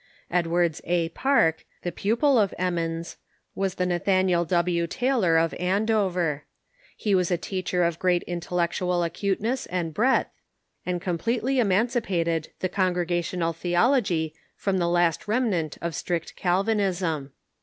Edwards 0.31 0.81
A. 0.85 1.09
Park, 1.09 1.63
the 1.83 1.91
pupil 1.91 2.39
of 2.39 2.55
Emmons, 2.57 3.17
was 3.53 3.75
the 3.75 3.85
Nathaniel 3.85 4.45
W. 4.45 4.87
Taylor 4.87 5.37
of 5.37 5.53
Andover. 5.59 6.45
He 6.97 7.13
was 7.13 7.29
a 7.29 7.37
teacher 7.37 7.83
of 7.83 7.99
great 7.99 8.23
in 8.23 8.39
tellectual 8.39 9.05
acuteness 9.05 9.67
and 9.67 9.93
breadth, 9.93 10.31
and 10.87 10.99
completely 11.03 11.59
emancipated 11.59 12.49
the 12.61 12.67
Congregational 12.69 13.53
theology 13.53 14.33
from 14.55 14.79
the 14.79 14.89
last 14.89 15.27
remnant 15.27 15.77
of 15.83 15.93
strict 15.93 16.35
Calvinism. 16.35 17.31